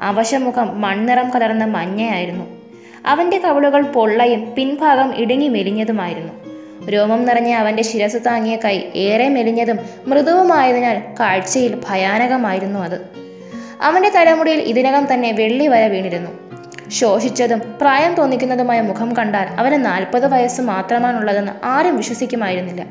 അവശമുഖം 0.00 0.80
മൺനിറം 0.80 1.30
കലർന്ന 1.30 1.64
മഞ്ഞയായിരുന്നു. 1.64 2.44
അവന്റെ 3.06 3.38
കവിളുകൾ 3.38 3.82
പൊള്ളയും 3.82 4.54
പിൻഭാഗം 4.54 5.14
ഇടുങ്ങി 5.16 5.48
മെലിഞ്ഞതുമായിരുന്നു. 5.48 6.32
രോമം 6.90 7.24
നിറഞ്ഞ 7.24 7.52
അവന്റെ 7.52 7.82
ശിരസ് 7.82 8.16
താങ്ങിയ 8.26 8.56
കൈ 8.56 8.78
ഏറെ 8.94 9.28
മെലിഞ്ഞതും 9.28 9.78
മൃദുവുമായതിനാൽ 10.06 11.00
കാഴ്ചയിൽ 11.20 11.80
ഭയാനകമായിരുന്നു 11.88 12.78
അത്. 12.78 13.00
അവന്റെ 13.82 14.08
തലമുടിയിൽ 14.08 14.60
ഇതിനകം 14.60 15.14
തന്നെ 15.14 15.32
വെള്ളി 15.32 15.66
വര 15.66 15.86
വീണിരുന്നു. 15.86 16.51
ശോഷിച്ചതും 16.92 17.62
പ്രായം 17.80 18.14
തോന്നിക്കുന്നതുമായ 18.14 18.80
മുഖം 18.80 19.16
കണ്ടാൽ 19.16 19.46
അവന് 19.46 19.84
നാൽപ്പത് 19.84 20.32
വയസ്സ് 20.32 20.62
മാത്രമാണുള്ളതെന്ന് 20.62 21.66
ആരും 21.66 21.96
വിശ്വസിക്കുമായിരുന്നില്ല. 21.96 22.86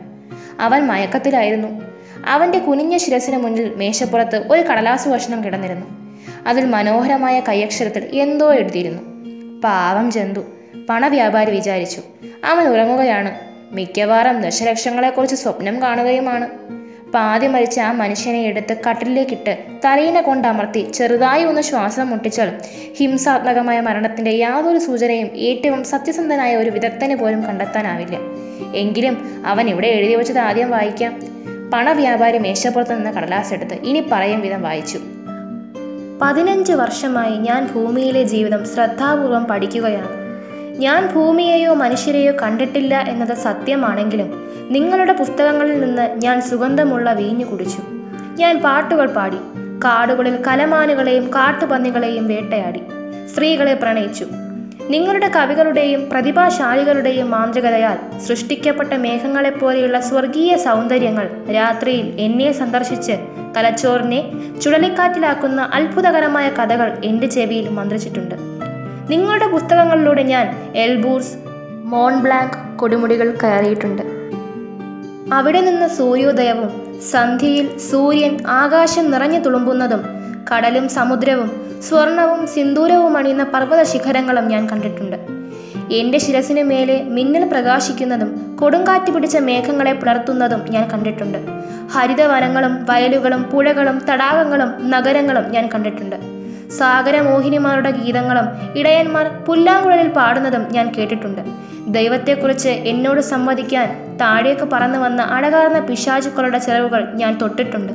അവൻ 0.60 0.88
മയക്കത്തിലായിരുന്നു. 0.88 1.81
അവന്റെ 2.25 2.60
കുനിഞ്ഞ 2.60 2.98
ശിരസിന് 2.98 3.38
മുന്നിൽ 3.38 3.75
മേശപ്പുറത്ത് 3.75 4.36
ഒരു 4.36 4.62
കടലാസു 4.62 5.10
കഷ്ണം 5.10 5.43
കിടന്നിരുന്നു. 5.43 5.86
അതിൽ 6.48 6.65
മനോഹരമായ 6.65 7.39
കൈയക്ഷരത്തിൽ 7.39 8.22
എന്തോ 8.22 8.53
എഴുതിയിരുന്നു. 8.53 9.01
പാവം 9.62 10.12
ജന്തു 10.12 10.39
പണവ്യാപാരി 10.89 11.51
വിചാരിച്ചു. 11.51 12.01
അവൻ 12.46 12.67
ഉറങ്ങുകയാണ്. 12.67 13.39
മിക്കവാറും 13.72 14.41
ദശലക്ഷങ്ങളെക്കുറിച്ച് 14.41 15.36
സ്വപ്നം 15.36 15.81
കാണുകയുമാണ്. 15.81 16.50
പാതി 17.13 17.48
മരിച്ച 17.48 17.80
ആ 17.80 17.91
മനുഷ്യനെ 17.91 18.41
എടുത്ത് 18.41 18.77
കട്ടിലേക്കിട്ട് 18.89 19.58
തലയിനെ 19.86 20.22
കൊണ്ടമർത്തി 20.22 20.91
ചെറുതായി 20.91 21.44
ഒന്ന് 21.44 21.62
ശ്വാസം 21.62 22.10
മുട്ടിച്ചാൽ 22.10 22.51
ഹിംസാത്മകമായ 22.98 23.80
മരണത്തിന്റെ 23.80 24.32
യാതൊരു 24.32 24.77
സൂചനയും 24.77 25.27
ഏറ്റവും 25.27 25.84
സത്യസന്ധനായ 25.84 26.56
ഒരു 26.56 26.70
വിദഗ്ധന് 26.70 27.15
പോലും 27.15 27.46
കണ്ടെത്താനാവില്ല. 27.46 28.18
എങ്കിലും 28.75 29.44
അവൻ 29.46 29.70
ഇവിടെ 29.70 29.88
എഴുതി 29.88 30.15
വെച്ചത് 30.15 30.39
ആദ്യം 30.39 30.72
വായിക്കാം. 30.72 31.22
പണവ്യാപാരി 31.74 32.38
മേശപ്പുറത്ത് 32.38 32.98
നിന്ന് 32.98 33.12
കടലാസെടുത്ത് 33.12 33.74
ഇനി 33.74 34.03
പറയും 34.12 34.41
വിധം 34.41 34.62
വായിച്ചു. 34.62 35.00
പതിനഞ്ച് 36.22 36.74
വർഷമായി 36.74 37.38
ഞാൻ 37.38 37.68
ഭൂമിയിലെ 37.74 38.24
ജീവിതം 38.24 38.65
ശ്രദ്ധാപൂർവം 38.65 39.46
പഠിക്കുകയാണ്. 39.46 40.10
ഞാൻ 40.80 41.08
ഭൂമിയെയോ 41.08 41.74
മനുഷ്യരെയോ 41.74 42.34
കണ്ടിട്ടില്ല 42.41 43.06
എന്നത് 43.08 43.38
സത്യമാണെങ്കിലും 43.38 44.40
നിങ്ങളുടെ 44.72 45.13
പുസ്തകങ്ങളിൽ 45.13 45.80
നിന്ന് 45.80 46.10
ഞാൻ 46.24 46.42
സുഗന്ധമുള്ള 46.42 47.13
വീഞ്ഞു 47.13 47.46
കുടിച്ചു. 47.46 47.82
ഞാൻ 48.38 48.62
പാട്ടുകൾ 48.62 49.06
പാടി 49.06 49.38
കാടുകളിൽ 49.86 50.36
കലമാനുകളെയും 50.48 51.28
കാട്ടുപന്നികളെയും 51.28 52.28
വേട്ടയാടി 52.28 52.82
സ്ത്രീകളെ 53.34 53.74
പ്രണയിച്ചു. 53.74 54.25
നിങ്ങളുടെ 54.90 55.28
കവികളുടെയും 55.28 56.10
പ്രതിഭാശാലികളുടെയും 56.10 57.32
മാന്ത്രികതയാൽ 57.32 58.20
സൃഷ്ടിക്കപ്പെട്ട 58.20 58.94
മേഘങ്ങളെപ്പോലെയുള്ള 58.94 60.00
സ്വർഗീയ 60.00 60.58
സൗന്ദര്യങ്ങൾ 60.58 61.30
രാത്രിയിൽ 61.54 62.16
എന്നെ 62.20 62.51
സന്ദർശിച്ച് 62.51 63.12
തലച്ചോറിനെ 63.58 64.32
ചുഴലിക്കാറ്റിലാക്കുന്ന 64.62 65.70
അത്ഭുതകരമായ 65.74 66.50
കഥകൾ 66.50 66.98
എന്റെ 67.04 67.28
ചെവിയിൽ 67.28 67.70
മന്ത്രിച്ചിട്ടുണ്ട്. 67.70 68.36
നിങ്ങളുടെ 69.12 69.48
പുസ്തകങ്ങളിലൂടെ 69.48 70.24
ഞാൻ 70.24 70.74
എൽബൂർസ് 70.75 71.38
മോൺബ്ലാങ്ക് 71.84 72.78
കൊടുമുടികൾ 72.78 73.38
കയറിയിട്ടുണ്ട്. 73.44 74.21
അവിടെ 75.33 75.61
നിന്ന് 75.61 75.88
സൂര്യോദയവും 75.88 76.71
സന്ധ്യയിൽ 77.11 77.77
സൂര്യൻ 77.77 78.33
ആകാശം 78.61 79.11
നിറഞ്ഞു 79.11 79.39
തുളുമ്പുന്നതും 79.39 80.01
കടലും 80.50 80.89
സമുദ്രവും 80.89 81.50
സ്വർണവും 81.88 82.47
സിന്ദൂരവും 82.47 83.17
അണിയുന്ന 83.17 83.43
പർവത 83.43 83.83
ശിഖരങ്ങളും 83.83 84.47
ഞാൻ 84.47 84.69
കണ്ടിട്ടുണ്ട്. 84.69 85.17
എന്റെ 85.91 86.17
ശിരസിന് 86.17 86.63
മേലെ 86.63 87.03
മിന്നൽ 87.03 87.43
പ്രകാശിക്കുന്നതും 87.43 88.29
കൊടുങ്കാറ്റ് 88.59 89.11
പിടിച്ച 89.13 89.38
മേഘങ്ങളെ 89.38 89.93
പുലർത്തുന്നതും 89.93 90.61
ഞാൻ 90.69 90.89
കണ്ടിട്ടുണ്ട്. 90.89 91.39
ഹരിതവനങ്ങളും 91.93 92.85
വയലുകളും 92.89 93.43
പുഴകളും 93.43 94.01
തടാകങ്ങളും 94.09 94.89
നഗരങ്ങളും 94.89 95.51
ഞാൻ 95.51 95.67
കണ്ടിട്ടുണ്ട്. 95.73 96.40
സാഗരമോഹിനിമാരുടെ 96.78 97.92
ഗീതങ്ങളും 97.92 98.78
ഇടയന്മാർ 98.80 99.28
പുല്ലാങ്കുഴലിൽ 99.48 100.08
പാടുന്നതും 100.08 100.68
ഞാൻ 100.72 100.94
കേട്ടിട്ടുണ്ട്. 100.98 101.42
ദൈവത്തെക്കുറിച്ച് 101.88 102.70
എന്നോട് 102.70 103.22
സംവദിക്കാൻ 103.22 104.18
താഴേക്ക് 104.22 104.62
പറന്നു 104.62 105.00
വന്ന 105.00 105.22
അടകാർന്ന 105.22 105.80
പിശാചുക്കളുടെ 105.80 106.58
ചെലവുകൾ 106.58 107.13
ഞാൻ 107.13 107.38
തൊട്ടിട്ടുണ്ട്. 107.38 107.94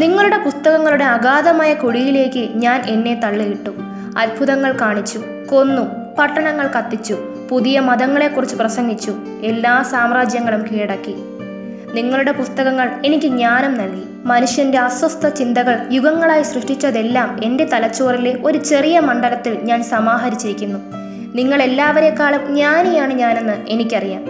നിങ്ങളുടെ 0.00 0.38
പുസ്തകങ്ങളുടെ 0.38 1.04
അഗാധമായ 1.04 1.74
കുഴിയിലേക്ക് 1.74 2.48
ഞാൻ 2.54 2.80
എന്നെ 2.80 3.14
തള്ളിയിട്ടു. 3.14 3.70
അത്ഭുതങ്ങൾ 4.18 4.72
കാണിച്ചു 4.80 5.18
കൊന്നു 5.50 5.82
പട്ടണങ്ങൾ 6.18 6.66
കത്തിച്ചു 6.66 7.16
പുതിയ 7.50 7.80
മതങ്ങളെക്കുറിച്ച് 7.80 8.56
പ്രസംഗിച്ചു 8.56 9.12
എല്ലാ 9.42 9.82
സാമ്രാജ്യങ്ങളും 9.82 10.62
കീഴടക്കി. 10.62 11.14
നിങ്ങളുടെ 11.94 12.32
പുസ്തകങ്ങൾ 12.32 12.90
എനിക്ക് 13.04 13.26
ജ്ഞാനം 13.26 13.76
നൽകി. 13.76 14.02
മനുഷ്യന്റെ 14.24 14.78
അസ്വസ്ഥ 14.78 15.28
ചിന്തകൾ 15.28 15.78
യുഗങ്ങളായി 15.92 16.42
സൃഷ്ടിച്ചതെല്ലാം 16.42 17.40
എന്റെ 17.44 17.64
തലച്ചോറിലെ 17.64 18.38
ഒരു 18.44 18.58
ചെറിയ 18.58 19.00
മണ്ഡലത്തിൽ 19.00 19.58
ഞാൻ 19.62 19.82
സമാഹരിച്ചിരിക്കുന്നു. 19.82 20.78
നിങ്ങൾ 21.34 21.62
എല്ലാവരെക്കാളും 21.62 22.46
ജ്ഞാനിയാണ് 22.46 23.14
ഞാനെന്ന് 23.14 23.52
എനിക്കറിയാം. 23.68 24.24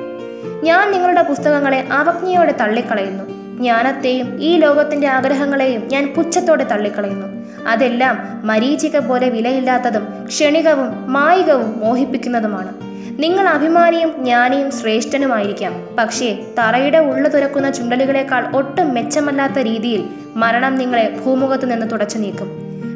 ഞാൻ 0.62 0.90
നിങ്ങളുടെ 0.90 1.22
പുസ്തകങ്ങളെ 1.22 1.88
അവജ്ഞയോടെ 1.92 2.52
തള്ളിക്കളയുന്നു. 2.52 3.24
ജ്ഞാനത്തെയും 3.56 4.42
ഈ 4.42 4.56
ലോകത്തിന്റെ 4.56 5.08
ആഗ്രഹങ്ങളെയും 5.08 5.88
ഞാൻ 5.88 6.14
പുച്ഛത്തോടെ 6.16 6.64
തള്ളിക്കളയുന്നു. 6.64 7.26
അതെല്ലാം 7.68 8.40
മരീചിക 8.44 8.98
പോലെ 8.98 9.28
വിലയില്ലാത്തതും 9.28 10.24
ക്ഷണികവും 10.26 11.12
മായികവും 11.12 11.78
മോഹിപ്പിക്കുന്നതുമാണ്. 11.78 12.87
നിങ്ങൾ 13.18 13.48
അഭിമാനിയും 13.48 14.12
ജ്ഞാനിയും 14.18 14.70
ശ്രേഷ്ഠനുമായിരിക്കാം. 14.70 15.96
പക്ഷേ 15.98 16.38
തറയുടെ 16.58 16.98
ഉള്ളു 16.98 17.28
തുറക്കുന്ന 17.28 17.70
ചുണ്ടലുകളെക്കാൾ 17.70 18.56
ഒട്ടും 18.56 18.94
മെച്ചമല്ലാത്ത 18.94 19.58
രീതിയിൽ 19.58 20.04
മരണം 20.36 20.74
നിങ്ങളെ 20.74 21.18
ഭൂമുഖത്ത് 21.24 21.72
നിന്ന് 21.72 21.90
തുടച്ചു 21.92 22.18
നീക്കും. 22.18 22.50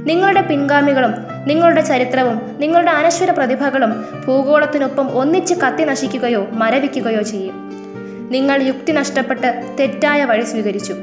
നിങ്ങളുടെ 0.06 0.40
പിൻഗാമികളും 0.40 1.14
നിങ്ങളുടെ 1.46 1.80
ചരിത്രവും 1.80 2.56
നിങ്ങളുടെ 2.58 2.90
അനശ്വര 2.90 3.30
പ്രതിഭകളും 3.30 4.04
ഭൂഗോളത്തിനൊപ്പം 4.26 5.08
ഒന്നിച്ച് 5.08 5.54
കത്തി 5.54 5.82
നശിക്കുകയോ 5.82 6.48
മരവിക്കുകയോ 6.52 7.22
ചെയ്യും. 7.22 7.54
നിങ്ങൾ 8.30 8.62
യുക്തി 8.62 8.92
നഷ്ടപ്പെട്ട് 8.92 9.76
തെറ്റായ 9.80 10.24
വഴി 10.24 10.42
സ്വീകരിച്ചു. 10.42 10.94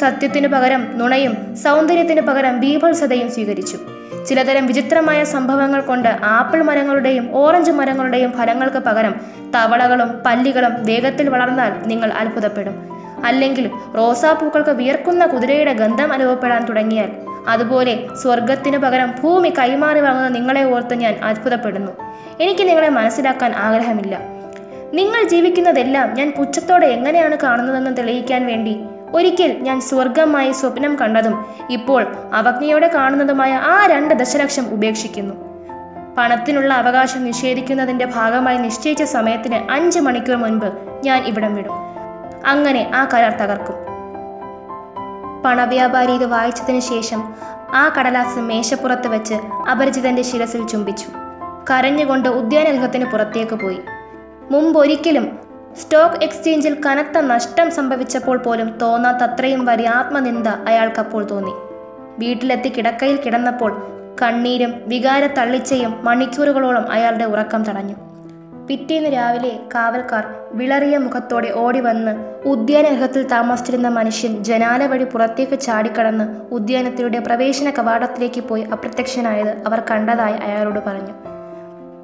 സത്യത്തിനു 0.00 0.48
പകരം 0.48 0.98
നുണയും 0.98 1.56
സൗന്ദര്യത്തിനു 1.56 2.20
പകരം 2.20 2.60
ബീഭത്സതയും 2.60 3.30
സ്വീകരിച്ചു. 3.30 3.78
ചിലതരം 4.28 4.66
വിചിത്രമായ 4.66 5.24
സംഭവങ്ങൾ 5.24 5.80
കൊണ്ട് 5.80 6.08
ആപ്പിൾ 6.24 6.62
മരങ്ങളുടെയും 6.62 7.28
ഓറഞ്ച് 7.32 7.70
മരങ്ങളുടെയും 7.70 8.30
ഫലങ്ങൾക്ക് 8.30 8.76
പകരം 8.76 9.14
തവളകളും 9.54 10.10
പല്ലികളും 10.26 10.84
വേഗത്തിൽ 10.84 11.28
വളർന്നാൽ 11.28 11.72
നിങ്ങൾ 11.86 12.12
അത്ഭുതപ്പെടും. 12.12 12.74
അല്ലെങ്കിൽ 13.24 13.70
റോസാപ്പൂക്കൾക്ക് 13.96 14.70
വിയർക്കുന്ന 14.70 15.26
കുതിരയുടെ 15.26 15.72
ഗന്ധം 15.72 16.12
അനുഭവപ്പെടാൻ 16.12 16.64
തുടങ്ങിയാൽ 16.64 17.10
അതുപോലെ 17.48 18.06
സ്വർഗത്തിനു 18.22 18.78
പകരം 18.78 19.14
ഭൂമി 19.22 19.48
കൈമാറി 19.58 20.00
വാങ്ങുന്ന 20.00 20.28
നിങ്ങളെ 20.28 20.64
ഓർത്ത് 20.64 20.94
ഞാൻ 20.94 21.14
അത്ഭുതപ്പെടുന്നു. 21.22 21.92
എനിക്ക് 22.40 22.68
നിങ്ങളെ 22.68 22.88
മനസ്സിലാക്കാൻ 22.88 23.52
ആഗ്രഹമില്ല. 23.56 24.18
നിങ്ങൾ 24.94 25.28
ജീവിക്കുന്നതെല്ലാം 25.28 26.14
ഞാൻ 26.14 26.32
പുച്ഛത്തോടെ 26.38 26.86
എങ്ങനെയാണ് 26.86 27.36
കാണുന്നതെന്ന് 27.42 27.96
തെളിയിക്കാൻ 27.96 28.46
വേണ്ടി 28.46 28.80
ഒരിക്കൽ 29.14 29.56
ഞാൻ 29.60 29.80
സ്വർഗമായി 29.80 30.52
സ്വപ്നം 30.52 30.96
കണ്ടതും 30.96 31.44
ഇപ്പോൾ 31.70 32.06
അവജ്ഞയോടെ 32.34 32.90
കാണുന്നതുമായ 32.94 33.52
ആ 33.52 33.86
രണ്ട് 33.86 34.14
ദശലക്ഷം 34.14 34.66
ഉപേക്ഷിക്കുന്നു. 34.70 35.34
പണത്തിനുള്ള 36.18 36.74
അവകാശം 36.74 37.24
നിഷേധിക്കുന്നതിന്റെ 37.24 38.04
ഭാഗമായി 38.04 38.56
നിശ്ചയിച്ച 38.56 39.02
സമയത്തിന് 39.02 39.72
അഞ്ച് 39.72 40.00
മണിക്കൂർ 40.00 40.36
മുൻപ് 40.36 40.66
ഞാൻ 41.04 41.24
ഇവിടം 41.24 41.54
വിടും. 41.54 41.72
അങ്ങനെ 42.46 42.90
ആ 42.94 43.08
കരാർ 43.14 43.32
തകർക്കും. 43.32 43.74
പണവ്യാപാരി 45.44 46.12
ഇത് 46.12 46.26
വായിച്ചതിന് 46.26 46.80
ശേഷം 46.80 47.34
ആ 47.74 47.94
കടലാസ് 47.98 48.38
മേശപ്പുറത്ത് 48.38 49.08
വെച്ച് 49.08 49.34
അപരിചിതന്റെ 49.70 50.22
ശിരസിൽ 50.22 50.66
ചുംബിച്ചു. 50.66 51.08
കരഞ്ഞുകൊണ്ട് 51.70 52.28
ഉദ്യാനഗൃഹത്തിന് 52.28 53.04
പുറത്തേക്ക് 53.04 53.54
പോയി. 53.54 53.80
മുമ്പൊരിക്കലും 54.50 55.45
സ്റ്റോക്ക് 55.80 56.24
എക്സ്ചേഞ്ചിൽ 56.24 56.82
കനത്ത 56.86 57.18
നഷ്ടം 57.20 57.70
സംഭവിച്ചപ്പോൾ 57.70 58.36
പോലും 58.36 58.78
തോന്നാത്തത്രയും 58.78 59.64
വലിയ 59.64 59.88
ആത്മനിന്ദ 59.88 60.48
അയാൾക്കപ്പോൾ 60.48 61.26
തോന്നി. 61.30 61.50
വീട്ടിലെത്തി 62.18 62.68
കിടക്കയിൽ 62.68 63.16
കിടന്നപ്പോൾ 63.16 63.86
കണ്ണീരും 64.22 64.74
വികാര 64.86 65.26
തള്ളിച്ചയും 65.26 65.98
മണിക്കൂറുകളോളം 66.02 66.90
അയാളുടെ 66.90 67.24
ഉറക്കം 67.24 67.64
തടഞ്ഞു. 67.64 67.94
പിറ്റേന്ന് 68.66 69.12
രാവിലെ 69.12 69.58
കാവൽക്കാർ 69.74 70.24
വിളറിയ 70.52 70.98
മുഖത്തോടെ 70.98 71.52
ഓടി 71.54 71.80
വന്ന് 71.80 72.12
ഉദ്യാനഗൃഹത്തിൽ 72.44 73.26
താമസിച്ചിരുന്ന 73.26 73.88
മനുഷ്യൻ 73.88 74.44
ജനാല 74.44 74.86
വഴി 74.86 75.04
പുറത്തേക്ക് 75.04 75.60
ചാടിക്കടന്ന് 75.60 76.54
ഉദ്യാനത്തിലൂടെ 76.54 77.18
പ്രവേശന 77.18 77.70
കവാടത്തിലേക്ക് 77.70 78.40
പോയി 78.40 78.62
അപ്രത്യക്ഷനായത് 78.62 79.62
അവർ 79.66 79.82
കണ്ടതായി 79.90 80.34
അയാളോട് 80.34 80.78
പറഞ്ഞു. 80.78 81.14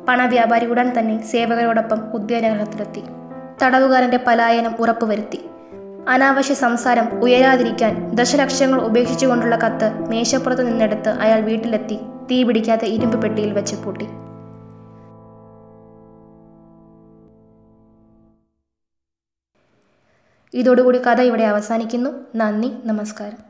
പണവ്യാപാരി 0.09 0.67
ഉടൻ 0.67 0.93
തന്നെ 0.99 1.23
സേവകരോടൊപ്പം 1.23 2.01
ഉദ്യാനഗൃഹത്തിലെത്തി 2.15 3.03
തടവുകാരന്റെ 3.63 4.21
പലായനം 4.27 4.75
ഉറപ്പുവരുത്തി. 4.81 5.41
അനാവശ്യ 6.09 6.55
സംസാരം 6.55 7.21
ഉയരാതിരിക്കാൻ 7.23 8.11
ദശലക്ഷങ്ങൾ 8.15 8.83
ഉപേക്ഷിച്ചുകൊണ്ടുള്ള 8.83 9.57
കത്ത് 9.57 10.11
മേശപ്പുറത്ത് 10.11 10.67
നിന്നെടുത്ത് 10.67 11.09
അയാൾ 11.09 11.41
വീട്ടിലെത്തി 11.41 11.99
തീ 12.31 12.43
പിടിക്കാത്ത 12.43 12.85
ഇരുമ്പ് 12.85 13.23
പെട്ടിയിൽ 13.23 13.53
വെച്ച് 13.53 13.77
പൂട്ടി. 13.77 14.07
ഇതോടുകൂടി 20.55 20.99
കഥ 20.99 21.21
ഇവിടെ 21.21 21.43
അവസാനിക്കുന്നു. 21.43 22.11
നന്ദി 22.35 22.73
നമസ്കാരം. 22.85 23.43